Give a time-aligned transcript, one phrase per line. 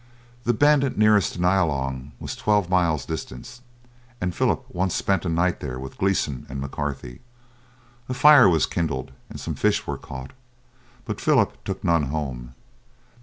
[0.45, 3.59] The bend nearest to Nyalong was twelve miles distant,
[4.19, 7.21] and Philip once spent a night there with Gleeson and McCarthy.
[8.09, 10.31] A fire was kindled and some fish were caught,
[11.05, 12.55] but Philip took none home.